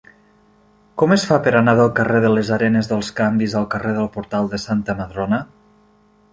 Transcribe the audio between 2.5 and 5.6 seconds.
Arenes dels Canvis al carrer del Portal de Santa Madrona?